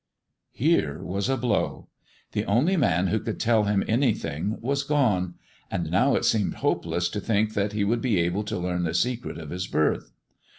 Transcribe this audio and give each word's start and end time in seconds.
Here 0.55 0.99
was 1.03 1.29
a 1.29 1.37
blow. 1.37 1.87
The 2.31 2.43
only 2.45 2.75
man 2.75 3.09
who 3.09 3.19
could 3.19 3.39
tell 3.39 3.65
him 3.65 3.83
anything 3.87 4.57
was 4.59 4.81
gone, 4.81 5.35
and 5.69 5.91
now 5.91 6.15
it 6.15 6.25
seemed 6.25 6.55
hopeless 6.55 7.07
to 7.09 7.19
think 7.19 7.53
that 7.53 7.73
he 7.73 7.83
would 7.83 8.01
be 8.01 8.17
able 8.19 8.43
to 8.45 8.57
learn 8.57 8.81
the 8.81 8.95
secret 8.95 9.37
of 9.37 9.51
his 9.51 9.67
birth. 9.67 10.11